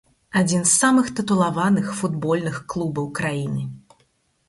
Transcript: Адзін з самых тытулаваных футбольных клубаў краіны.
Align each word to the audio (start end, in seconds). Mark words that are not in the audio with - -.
Адзін 0.39 0.63
з 0.69 0.73
самых 0.83 1.11
тытулаваных 1.19 1.93
футбольных 2.01 2.61
клубаў 2.75 3.11
краіны. 3.21 3.71